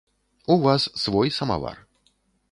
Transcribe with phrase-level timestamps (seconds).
[0.53, 1.77] У вас свой самавар.